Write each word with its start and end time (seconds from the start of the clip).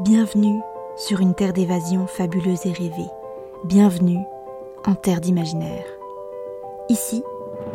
Bienvenue 0.00 0.60
sur 0.96 1.20
une 1.20 1.36
terre 1.36 1.52
d'évasion 1.52 2.08
fabuleuse 2.08 2.66
et 2.66 2.72
rêvée. 2.72 3.08
Bienvenue 3.62 4.18
en 4.84 4.96
terre 4.96 5.20
d'imaginaire. 5.20 5.84
Ici, 6.88 7.22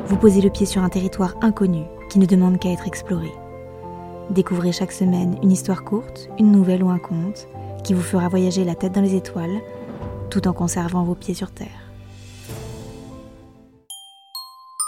vous 0.06 0.18
posez 0.18 0.42
le 0.42 0.50
pied 0.50 0.66
sur 0.66 0.84
un 0.84 0.90
territoire 0.90 1.36
inconnu 1.40 1.86
qui 2.10 2.20
ne 2.20 2.26
demande 2.26 2.60
qu'à 2.60 2.72
être 2.72 2.88
exploré. 2.88 3.32
Découvrez 4.32 4.74
chaque 4.74 4.92
semaine 4.92 5.40
une 5.42 5.54
histoire 5.54 5.86
courte, 5.86 6.28
une 6.38 6.52
nouvelle 6.52 6.84
ou 6.84 6.90
un 6.90 7.00
conte 7.00 7.48
qui 7.86 7.94
vous 7.94 8.02
fera 8.02 8.28
voyager 8.28 8.66
la 8.66 8.76
tête 8.76 8.92
dans 8.92 9.02
les 9.02 9.16
étoiles 9.16 9.62
tout 10.30 10.46
en 10.46 10.52
conservant 10.52 11.06
vos 11.06 11.16
pieds 11.16 11.34
sur 11.34 11.52
terre. 11.52 11.90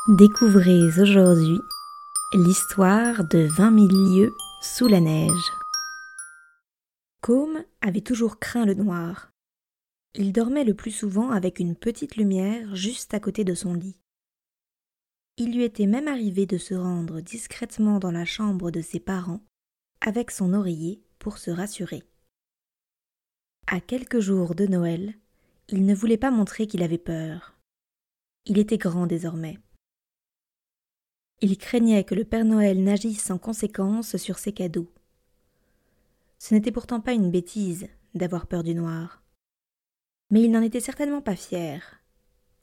Découvrez 0.10 0.84
aujourd'hui 1.02 1.58
l'histoire 2.34 3.24
de 3.32 3.48
20 3.58 3.88
000 3.88 3.88
lieues 3.88 4.34
sous 4.62 4.88
la 4.88 5.00
neige. 5.00 5.61
Combe 7.22 7.64
avait 7.82 8.02
toujours 8.02 8.40
craint 8.40 8.66
le 8.66 8.74
noir. 8.74 9.32
Il 10.16 10.34
dormait 10.34 10.64
le 10.64 10.74
plus 10.74 10.92
souvent 10.92 11.30
avec 11.30 11.60
une 11.60 11.76
petite 11.76 12.16
lumière 12.16 12.76
juste 12.76 13.14
à 13.14 13.20
côté 13.20 13.44
de 13.44 13.54
son 13.54 13.76
lit. 13.76 13.98
Il 15.38 15.56
lui 15.56 15.64
était 15.64 15.86
même 15.86 16.08
arrivé 16.08 16.46
de 16.46 16.58
se 16.58 16.74
rendre 16.74 17.22
discrètement 17.22 18.00
dans 18.00 18.12
la 18.12 18.26
chambre 18.26 18.72
de 18.72 18.82
ses 18.82 19.00
parents 19.00 19.42
avec 20.02 20.32
son 20.32 20.54
oreiller 20.54 21.02
pour 21.20 21.38
se 21.38 21.52
rassurer. 21.52 22.04
À 23.68 23.80
quelques 23.80 24.20
jours 24.20 24.56
de 24.56 24.66
Noël, 24.66 25.14
il 25.70 25.86
ne 25.86 25.96
voulait 25.96 26.18
pas 26.18 26.32
montrer 26.32 26.66
qu'il 26.68 26.84
avait 26.84 26.98
peur. 26.98 27.56
Il 28.46 28.58
était 28.58 28.80
grand 28.80 29.06
désormais. 29.06 29.60
Il 31.42 31.58
craignait 31.58 32.04
que 32.04 32.16
le 32.16 32.26
Père 32.26 32.46
Noël 32.46 32.84
n'agisse 32.84 33.30
en 33.30 33.38
conséquence 33.38 34.18
sur 34.18 34.40
ses 34.40 34.52
cadeaux. 34.54 34.92
Ce 36.44 36.56
n'était 36.56 36.72
pourtant 36.72 37.02
pas 37.02 37.14
une 37.14 37.30
bêtise 37.30 37.88
d'avoir 38.16 38.48
peur 38.48 38.64
du 38.64 38.74
noir. 38.74 39.22
Mais 40.32 40.42
il 40.42 40.50
n'en 40.50 40.64
était 40.64 40.80
certainement 40.80 41.22
pas 41.22 41.36
fier. 41.36 42.02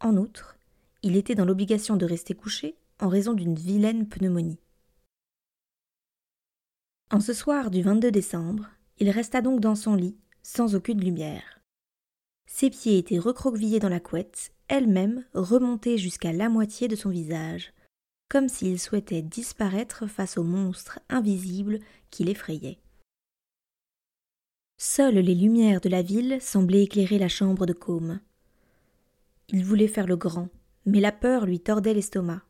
En 0.01 0.17
outre, 0.17 0.59
il 1.05 1.15
était 1.15 1.37
dans 1.37 1.45
l'obligation 1.45 1.97
de 1.97 2.05
rester 2.05 2.35
couché 2.35 2.77
en 2.99 3.09
raison 3.09 3.35
d'une 3.35 3.55
vilaine 3.55 4.09
pneumonie. 4.09 4.59
En 7.13 7.21
ce 7.21 7.33
soir 7.33 7.71
du 7.71 7.83
22 7.83 8.11
décembre, 8.11 8.69
il 8.99 9.11
resta 9.11 9.43
donc 9.43 9.61
dans 9.61 9.77
son 9.77 9.95
lit, 9.95 10.19
sans 10.43 10.75
aucune 10.75 11.01
lumière. 11.01 11.61
Ses 12.47 12.71
pieds 12.71 12.99
étaient 12.99 13.21
recroquevillés 13.21 13.79
dans 13.79 13.89
la 13.89 14.01
couette, 14.01 14.53
elle-même 14.67 15.25
remontée 15.35 15.99
jusqu'à 15.99 16.33
la 16.33 16.49
moitié 16.49 16.89
de 16.89 16.97
son 16.97 17.11
visage, 17.11 17.73
comme 18.29 18.49
s'il 18.49 18.81
souhaitait 18.81 19.23
disparaître 19.23 20.09
face 20.09 20.37
au 20.37 20.43
monstre 20.43 20.99
invisible 21.09 21.79
qui 22.11 22.25
l'effrayait. 22.25 22.81
Seules 24.81 25.19
les 25.19 25.35
lumières 25.35 25.81
de 25.81 25.89
la 25.89 26.03
ville 26.03 26.39
semblaient 26.41 26.85
éclairer 26.85 27.19
la 27.19 27.27
chambre 27.27 27.67
de 27.67 27.73
Côme. 27.73 28.21
Il 29.49 29.65
voulait 29.65 29.89
faire 29.89 30.07
le 30.07 30.17
grand, 30.17 30.51
mais 30.87 31.01
la 31.01 31.11
peur 31.11 31.47
lui 31.47 31.59
tordait 31.59 31.95
l'estomac. 31.95 32.43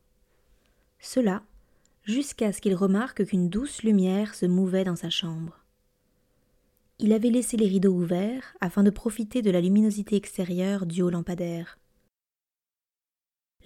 Cela, 0.98 1.42
jusqu'à 2.02 2.52
ce 2.52 2.60
qu'il 2.60 2.74
remarque 2.74 3.24
qu'une 3.24 3.48
douce 3.48 3.82
lumière 3.82 4.34
se 4.34 4.44
mouvait 4.44 4.84
dans 4.84 4.94
sa 4.94 5.08
chambre. 5.08 5.64
Il 6.98 7.14
avait 7.14 7.30
laissé 7.30 7.56
les 7.56 7.66
rideaux 7.66 7.94
ouverts 7.94 8.54
afin 8.60 8.82
de 8.82 8.90
profiter 8.90 9.40
de 9.40 9.50
la 9.50 9.62
luminosité 9.62 10.16
extérieure 10.16 10.84
du 10.84 11.00
haut 11.00 11.10
lampadaire. 11.10 11.78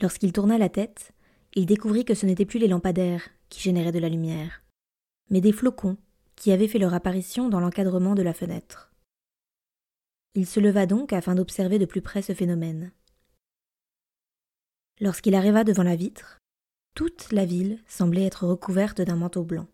Lorsqu'il 0.00 0.32
tourna 0.32 0.56
la 0.56 0.68
tête, 0.68 1.12
il 1.56 1.66
découvrit 1.66 2.04
que 2.04 2.14
ce 2.14 2.26
n'étaient 2.26 2.46
plus 2.46 2.60
les 2.60 2.68
lampadaires 2.68 3.28
qui 3.48 3.60
généraient 3.60 3.90
de 3.90 3.98
la 3.98 4.08
lumière, 4.08 4.62
mais 5.30 5.40
des 5.40 5.52
flocons 5.52 5.96
qui 6.36 6.52
avaient 6.52 6.68
fait 6.68 6.78
leur 6.78 6.94
apparition 6.94 7.48
dans 7.48 7.60
l'encadrement 7.60 8.14
de 8.14 8.22
la 8.22 8.34
fenêtre. 8.34 8.92
Il 10.34 10.46
se 10.46 10.60
leva 10.60 10.86
donc 10.86 11.12
afin 11.12 11.34
d'observer 11.34 11.78
de 11.78 11.84
plus 11.84 12.02
près 12.02 12.22
ce 12.22 12.32
phénomène. 12.32 12.92
Lorsqu'il 15.00 15.34
arriva 15.34 15.64
devant 15.64 15.82
la 15.82 15.96
vitre, 15.96 16.38
toute 16.94 17.32
la 17.32 17.44
ville 17.44 17.82
semblait 17.86 18.24
être 18.24 18.46
recouverte 18.46 19.00
d'un 19.00 19.16
manteau 19.16 19.44
blanc. 19.44 19.66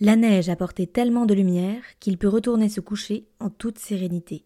La 0.00 0.16
neige 0.16 0.48
apportait 0.48 0.86
tellement 0.86 1.26
de 1.26 1.34
lumière 1.34 1.82
qu'il 2.00 2.18
put 2.18 2.26
retourner 2.26 2.68
se 2.68 2.80
coucher 2.80 3.28
en 3.38 3.50
toute 3.50 3.78
sérénité. 3.78 4.44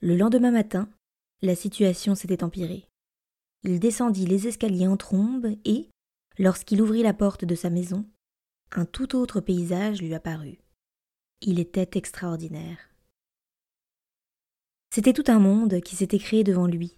Le 0.00 0.16
lendemain 0.16 0.50
matin, 0.50 0.90
la 1.40 1.54
situation 1.54 2.14
s'était 2.14 2.44
empirée. 2.44 2.86
Il 3.62 3.78
descendit 3.78 4.26
les 4.26 4.48
escaliers 4.48 4.88
en 4.88 4.96
trombe 4.96 5.46
et, 5.64 5.88
lorsqu'il 6.38 6.82
ouvrit 6.82 7.02
la 7.02 7.14
porte 7.14 7.44
de 7.44 7.54
sa 7.54 7.70
maison, 7.70 8.04
un 8.78 8.84
tout 8.84 9.16
autre 9.16 9.40
paysage 9.40 10.00
lui 10.00 10.14
apparut. 10.14 10.58
Il 11.40 11.58
était 11.58 11.98
extraordinaire. 11.98 12.78
C'était 14.94 15.12
tout 15.12 15.24
un 15.28 15.38
monde 15.38 15.80
qui 15.80 15.96
s'était 15.96 16.18
créé 16.18 16.44
devant 16.44 16.66
lui. 16.66 16.96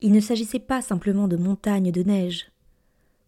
Il 0.00 0.12
ne 0.12 0.20
s'agissait 0.20 0.60
pas 0.60 0.82
simplement 0.82 1.28
de 1.28 1.36
montagnes 1.36 1.90
de 1.90 2.02
neige. 2.02 2.50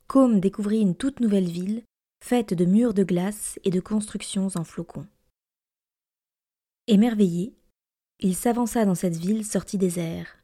Combe 0.07 0.41
découvrit 0.41 0.81
une 0.81 0.95
toute 0.95 1.21
nouvelle 1.21 1.49
ville, 1.49 1.83
faite 2.23 2.55
de 2.55 2.65
murs 2.65 2.95
de 2.95 3.05
glace 3.05 3.59
et 3.65 3.71
de 3.71 3.81
constructions 3.81 4.49
en 4.55 4.65
flocons. 4.65 5.07
Émerveillé, 6.87 7.55
il 8.21 8.35
s'avança 8.35 8.85
dans 8.85 8.95
cette 8.95 9.17
ville 9.17 9.45
sortie 9.45 9.79
des 9.79 9.99
airs. 9.99 10.39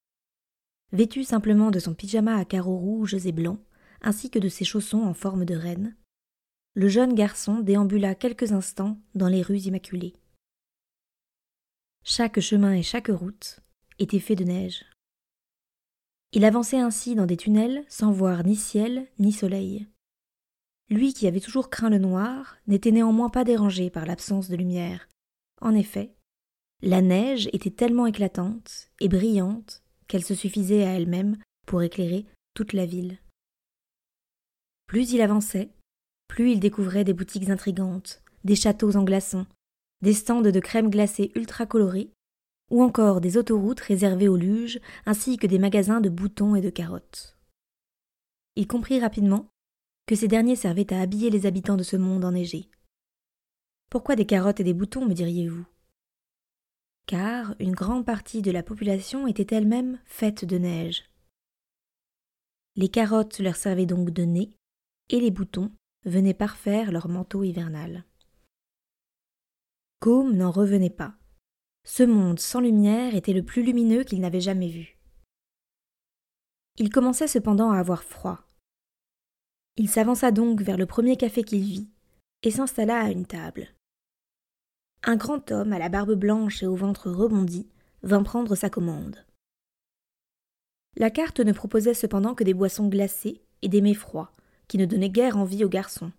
Vêtu 0.92 1.24
simplement 1.24 1.70
de 1.70 1.78
son 1.78 1.94
pyjama 1.94 2.36
à 2.36 2.44
carreaux 2.44 2.76
rouges 2.76 3.26
et 3.26 3.32
blancs, 3.32 3.60
ainsi 4.00 4.30
que 4.30 4.38
de 4.38 4.48
ses 4.48 4.64
chaussons 4.64 5.02
en 5.02 5.14
forme 5.14 5.44
de 5.44 5.54
reine, 5.54 5.96
le 6.74 6.88
jeune 6.88 7.14
garçon 7.14 7.60
déambula 7.60 8.14
quelques 8.14 8.52
instants 8.52 8.98
dans 9.14 9.28
les 9.28 9.42
rues 9.42 9.60
immaculées. 9.60 10.16
Chaque 12.02 12.40
chemin 12.40 12.74
et 12.74 12.82
chaque 12.82 13.08
route 13.08 13.60
étaient 13.98 14.18
faits 14.18 14.38
de 14.38 14.44
neige. 14.44 14.84
Il 16.32 16.44
avançait 16.44 16.80
ainsi 16.80 17.14
dans 17.14 17.26
des 17.26 17.36
tunnels 17.36 17.84
sans 17.88 18.10
voir 18.10 18.44
ni 18.44 18.56
ciel 18.56 19.06
ni 19.20 19.32
soleil. 19.32 19.86
Lui 20.90 21.14
qui 21.14 21.28
avait 21.28 21.40
toujours 21.40 21.70
craint 21.70 21.90
le 21.90 21.98
noir 21.98 22.56
n'était 22.66 22.90
néanmoins 22.90 23.30
pas 23.30 23.44
dérangé 23.44 23.88
par 23.88 24.04
l'absence 24.04 24.48
de 24.48 24.56
lumière. 24.56 25.08
En 25.60 25.74
effet, 25.74 26.12
la 26.82 27.00
neige 27.00 27.48
était 27.52 27.70
tellement 27.70 28.06
éclatante 28.06 28.90
et 29.00 29.08
brillante 29.08 29.82
qu'elle 30.08 30.24
se 30.24 30.34
suffisait 30.34 30.84
à 30.84 30.90
elle-même 30.90 31.38
pour 31.66 31.82
éclairer 31.82 32.26
toute 32.52 32.72
la 32.72 32.84
ville. 32.84 33.18
Plus 34.86 35.12
il 35.12 35.22
avançait, 35.22 35.70
plus 36.28 36.52
il 36.52 36.60
découvrait 36.60 37.04
des 37.04 37.12
boutiques 37.12 37.50
intrigantes, 37.50 38.22
des 38.44 38.56
châteaux 38.56 38.96
en 38.96 39.04
glaçons, 39.04 39.46
des 40.02 40.12
stands 40.12 40.42
de 40.42 40.60
crème 40.60 40.90
glacée 40.90 41.32
ultra 41.34 41.66
colorés, 41.66 42.10
ou 42.70 42.82
encore 42.82 43.20
des 43.20 43.36
autoroutes 43.36 43.80
réservées 43.80 44.28
aux 44.28 44.36
luges, 44.36 44.80
ainsi 45.06 45.36
que 45.36 45.46
des 45.46 45.58
magasins 45.58 46.00
de 46.00 46.08
boutons 46.08 46.56
et 46.56 46.60
de 46.60 46.70
carottes. 46.70 47.36
Il 48.56 48.66
comprit 48.66 49.00
rapidement 49.00 49.48
que 50.06 50.14
ces 50.14 50.28
derniers 50.28 50.56
servaient 50.56 50.92
à 50.92 51.00
habiller 51.00 51.30
les 51.30 51.46
habitants 51.46 51.76
de 51.76 51.82
ce 51.82 51.96
monde 51.96 52.24
enneigé. 52.24 52.68
Pourquoi 53.90 54.16
des 54.16 54.26
carottes 54.26 54.60
et 54.60 54.64
des 54.64 54.74
boutons, 54.74 55.06
me 55.06 55.14
diriez-vous? 55.14 55.64
Car 57.06 57.54
une 57.58 57.74
grande 57.74 58.06
partie 58.06 58.42
de 58.42 58.50
la 58.50 58.62
population 58.62 59.26
était 59.26 59.54
elle-même 59.54 60.00
faite 60.04 60.44
de 60.44 60.58
neige. 60.58 61.04
Les 62.76 62.88
carottes 62.88 63.38
leur 63.38 63.56
servaient 63.56 63.86
donc 63.86 64.10
de 64.10 64.24
nez, 64.24 64.52
et 65.10 65.20
les 65.20 65.30
boutons 65.30 65.70
venaient 66.04 66.34
parfaire 66.34 66.92
leur 66.92 67.08
manteau 67.08 67.44
hivernal. 67.44 68.04
Combe 70.00 70.34
n'en 70.34 70.50
revenait 70.50 70.90
pas. 70.90 71.14
Ce 71.84 72.02
monde 72.02 72.38
sans 72.38 72.60
lumière 72.60 73.14
était 73.14 73.32
le 73.32 73.42
plus 73.42 73.62
lumineux 73.62 74.04
qu'il 74.04 74.20
n'avait 74.20 74.40
jamais 74.40 74.68
vu. 74.68 74.98
Il 76.76 76.90
commençait 76.90 77.28
cependant 77.28 77.70
à 77.70 77.78
avoir 77.78 78.02
froid. 78.02 78.40
Il 79.76 79.88
s'avança 79.88 80.30
donc 80.30 80.60
vers 80.60 80.76
le 80.76 80.86
premier 80.86 81.16
café 81.16 81.42
qu'il 81.42 81.62
vit 81.62 81.88
et 82.42 82.50
s'installa 82.50 83.00
à 83.00 83.10
une 83.10 83.26
table. 83.26 83.68
Un 85.02 85.16
grand 85.16 85.50
homme 85.52 85.72
à 85.72 85.78
la 85.78 85.88
barbe 85.88 86.14
blanche 86.14 86.62
et 86.62 86.66
au 86.66 86.74
ventre 86.74 87.10
rebondi 87.10 87.68
vint 88.02 88.22
prendre 88.22 88.54
sa 88.54 88.70
commande. 88.70 89.24
La 90.96 91.10
carte 91.10 91.40
ne 91.40 91.52
proposait 91.52 91.94
cependant 91.94 92.34
que 92.34 92.44
des 92.44 92.54
boissons 92.54 92.88
glacées 92.88 93.42
et 93.62 93.68
des 93.68 93.80
mets 93.80 93.94
froids, 93.94 94.32
qui 94.68 94.78
ne 94.78 94.86
donnait 94.86 95.10
guère 95.10 95.36
envie 95.36 95.64
aux 95.64 95.68
garçons. 95.68 96.12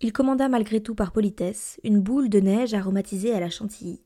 Il 0.00 0.12
commanda 0.12 0.48
malgré 0.48 0.82
tout 0.82 0.94
par 0.94 1.12
politesse 1.12 1.80
une 1.84 2.00
boule 2.00 2.28
de 2.28 2.40
neige 2.40 2.74
aromatisée 2.74 3.32
à 3.32 3.40
la 3.40 3.50
chantilly. 3.50 4.02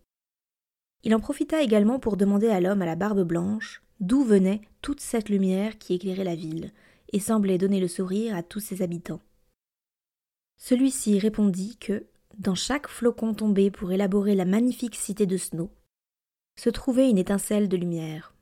Il 1.04 1.14
en 1.14 1.20
profita 1.20 1.62
également 1.62 1.98
pour 1.98 2.16
demander 2.16 2.48
à 2.48 2.60
l'homme 2.60 2.82
à 2.82 2.86
la 2.86 2.96
barbe 2.96 3.22
blanche 3.22 3.82
d'où 4.00 4.22
venait 4.22 4.60
toute 4.82 5.00
cette 5.00 5.28
lumière 5.28 5.78
qui 5.78 5.94
éclairait 5.94 6.24
la 6.24 6.36
ville 6.36 6.72
et 7.12 7.20
semblait 7.20 7.58
donner 7.58 7.80
le 7.80 7.88
sourire 7.88 8.36
à 8.36 8.42
tous 8.42 8.60
ses 8.60 8.82
habitants. 8.82 9.20
Celui-ci 10.56 11.18
répondit 11.18 11.76
que, 11.78 12.06
dans 12.36 12.54
chaque 12.54 12.88
flocon 12.88 13.34
tombé 13.34 13.70
pour 13.70 13.92
élaborer 13.92 14.34
la 14.34 14.44
magnifique 14.44 14.96
cité 14.96 15.26
de 15.26 15.36
Snow, 15.36 15.70
se 16.56 16.70
trouvait 16.70 17.08
une 17.08 17.18
étincelle 17.18 17.68
de 17.68 17.76
lumière. 17.76 18.34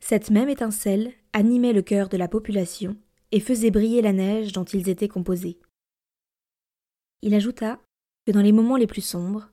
Cette 0.00 0.30
même 0.30 0.50
étincelle 0.50 1.12
animait 1.32 1.72
le 1.72 1.82
cœur 1.82 2.08
de 2.08 2.16
la 2.16 2.28
population 2.28 2.96
et 3.32 3.40
faisait 3.40 3.70
briller 3.70 4.02
la 4.02 4.12
neige 4.12 4.52
dont 4.52 4.64
ils 4.64 4.88
étaient 4.88 5.08
composés. 5.08 5.58
Il 7.22 7.34
ajouta 7.34 7.80
que 8.26 8.32
dans 8.32 8.42
les 8.42 8.52
moments 8.52 8.76
les 8.76 8.86
plus 8.86 9.02
sombres, 9.02 9.50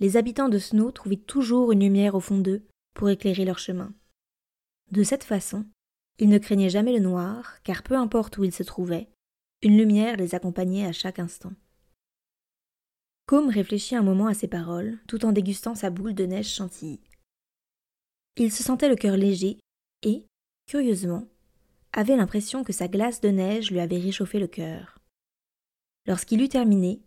les 0.00 0.16
habitants 0.16 0.48
de 0.48 0.58
Snow 0.58 0.90
trouvaient 0.90 1.16
toujours 1.16 1.72
une 1.72 1.80
lumière 1.80 2.14
au 2.14 2.20
fond 2.20 2.38
d'eux 2.38 2.62
pour 2.94 3.08
éclairer 3.08 3.44
leur 3.44 3.58
chemin. 3.58 3.94
De 4.90 5.02
cette 5.02 5.24
façon, 5.24 5.64
ils 6.18 6.28
ne 6.28 6.38
craignaient 6.38 6.70
jamais 6.70 6.92
le 6.92 7.00
noir, 7.00 7.62
car 7.62 7.82
peu 7.82 7.94
importe 7.94 8.38
où 8.38 8.44
ils 8.44 8.54
se 8.54 8.62
trouvaient, 8.62 9.08
une 9.62 9.76
lumière 9.76 10.16
les 10.16 10.34
accompagnait 10.34 10.86
à 10.86 10.92
chaque 10.92 11.18
instant. 11.18 11.52
Combe 13.26 13.50
réfléchit 13.50 13.96
un 13.96 14.02
moment 14.02 14.28
à 14.28 14.34
ces 14.34 14.48
paroles, 14.48 14.98
tout 15.08 15.24
en 15.24 15.32
dégustant 15.32 15.74
sa 15.74 15.90
boule 15.90 16.14
de 16.14 16.24
neige 16.24 16.52
chantilly. 16.52 17.00
Il 18.36 18.52
se 18.52 18.62
sentait 18.62 18.88
le 18.88 18.96
cœur 18.96 19.16
léger 19.16 19.58
et, 20.02 20.26
curieusement, 20.66 21.26
avait 21.96 22.14
l'impression 22.14 22.62
que 22.62 22.74
sa 22.74 22.88
glace 22.88 23.22
de 23.22 23.30
neige 23.30 23.70
lui 23.70 23.80
avait 23.80 23.98
réchauffé 23.98 24.38
le 24.38 24.46
cœur. 24.46 24.98
Lorsqu'il 26.06 26.42
eut 26.42 26.48
terminé, 26.48 27.02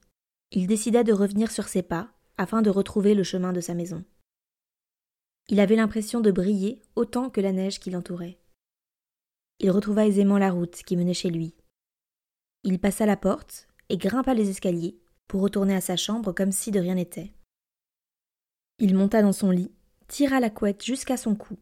il 0.52 0.66
décida 0.66 1.04
de 1.04 1.14
revenir 1.14 1.52
sur 1.52 1.68
ses 1.68 1.84
pas 1.84 2.12
afin 2.38 2.64
de 2.64 2.72
retrouver 2.72 3.14
le 3.14 3.24
chemin 3.24 3.54
de 3.54 3.62
sa 3.62 3.76
maison. 3.76 4.04
Il 5.48 5.60
avait 5.60 5.76
l'impression 5.76 6.22
de 6.22 6.32
briller 6.32 6.82
autant 6.96 7.30
que 7.30 7.40
la 7.40 7.52
neige 7.52 7.80
qui 7.80 7.92
l'entourait. 7.92 8.40
Il 9.60 9.70
retrouva 9.70 10.08
aisément 10.08 10.40
la 10.40 10.52
route 10.52 10.82
qui 10.84 10.98
menait 10.98 11.14
chez 11.14 11.30
lui. 11.30 11.54
Il 12.64 12.80
passa 12.80 13.06
la 13.06 13.18
porte 13.18 13.68
et 13.90 13.98
grimpa 13.98 14.34
les 14.34 14.50
escaliers 14.50 15.00
pour 15.28 15.42
retourner 15.42 15.76
à 15.76 15.82
sa 15.82 15.98
chambre 15.98 16.34
comme 16.34 16.52
si 16.52 16.72
de 16.72 16.80
rien 16.80 16.96
n'était. 16.96 17.32
Il 18.80 18.96
monta 18.96 19.22
dans 19.22 19.34
son 19.34 19.52
lit, 19.52 19.72
tira 20.08 20.40
la 20.40 20.50
couette 20.50 20.84
jusqu'à 20.84 21.18
son 21.18 21.36
cou, 21.36 21.58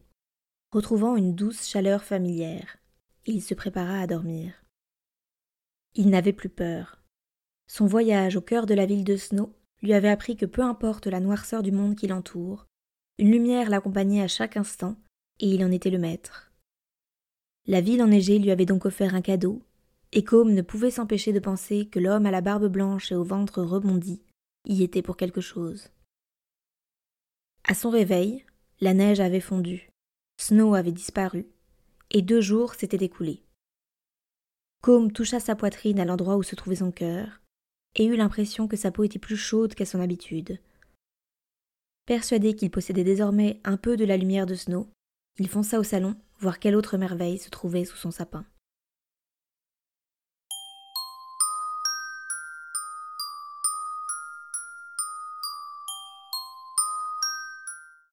retrouvant 0.72 1.16
une 1.16 1.34
douce 1.34 1.66
chaleur 1.66 2.04
familière, 2.04 2.78
il 3.26 3.42
se 3.42 3.54
prépara 3.54 4.00
à 4.00 4.06
dormir. 4.06 4.52
Il 5.94 6.10
n'avait 6.10 6.32
plus 6.32 6.48
peur. 6.48 7.02
Son 7.66 7.86
voyage 7.86 8.36
au 8.36 8.40
cœur 8.40 8.66
de 8.66 8.74
la 8.74 8.86
ville 8.86 9.04
de 9.04 9.16
Snow 9.16 9.54
lui 9.82 9.92
avait 9.92 10.08
appris 10.08 10.36
que 10.36 10.46
peu 10.46 10.62
importe 10.62 11.06
la 11.06 11.20
noirceur 11.20 11.62
du 11.62 11.72
monde 11.72 11.94
qui 11.94 12.06
l'entoure, 12.06 12.66
une 13.18 13.30
lumière 13.30 13.70
l'accompagnait 13.70 14.22
à 14.22 14.28
chaque 14.28 14.56
instant, 14.56 14.96
et 15.40 15.48
il 15.48 15.64
en 15.64 15.70
était 15.70 15.90
le 15.90 15.98
maître. 15.98 16.52
La 17.66 17.80
ville 17.80 18.02
enneigée 18.02 18.38
lui 18.38 18.50
avait 18.50 18.66
donc 18.66 18.86
offert 18.86 19.14
un 19.14 19.20
cadeau, 19.20 19.62
et 20.12 20.24
Combe 20.24 20.50
ne 20.50 20.62
pouvait 20.62 20.90
s'empêcher 20.90 21.32
de 21.32 21.40
penser 21.40 21.86
que 21.86 21.98
l'homme 21.98 22.26
à 22.26 22.30
la 22.30 22.40
barbe 22.40 22.68
blanche 22.68 23.12
et 23.12 23.14
au 23.14 23.24
ventre 23.24 23.62
rebondi 23.62 24.22
y 24.64 24.82
était 24.82 25.02
pour 25.02 25.16
quelque 25.16 25.40
chose. 25.40 25.90
À 27.64 27.74
son 27.74 27.90
réveil, 27.90 28.46
la 28.80 28.94
neige 28.94 29.20
avait 29.20 29.40
fondu, 29.40 29.90
Snow 30.38 30.74
avait 30.74 30.92
disparu, 30.92 31.46
et 32.10 32.22
deux 32.22 32.40
jours 32.40 32.74
s'étaient 32.74 33.04
écoulés. 33.04 33.42
Combe 34.82 35.12
toucha 35.12 35.40
sa 35.40 35.56
poitrine 35.56 36.00
à 36.00 36.04
l'endroit 36.04 36.36
où 36.36 36.42
se 36.42 36.54
trouvait 36.54 36.76
son 36.76 36.92
cœur, 36.92 37.40
et 37.96 38.06
eut 38.06 38.16
l'impression 38.16 38.68
que 38.68 38.76
sa 38.76 38.90
peau 38.90 39.04
était 39.04 39.18
plus 39.18 39.36
chaude 39.36 39.74
qu'à 39.74 39.84
son 39.84 40.00
habitude. 40.00 40.60
Persuadé 42.06 42.54
qu'il 42.54 42.70
possédait 42.70 43.04
désormais 43.04 43.60
un 43.64 43.76
peu 43.76 43.96
de 43.96 44.04
la 44.04 44.16
lumière 44.16 44.46
de 44.46 44.54
Snow, 44.54 44.88
il 45.38 45.48
fonça 45.48 45.78
au 45.78 45.84
salon 45.84 46.16
voir 46.38 46.58
quelle 46.58 46.76
autre 46.76 46.96
merveille 46.96 47.38
se 47.38 47.50
trouvait 47.50 47.84
sous 47.84 47.96
son 47.96 48.10
sapin. 48.10 48.46